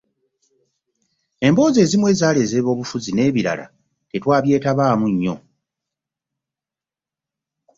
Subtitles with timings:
[1.47, 3.65] Emboozi ezimu ezaali ez'ebyobufuzi n'ebirala
[4.11, 5.35] tetwagyetabaamu nnyo.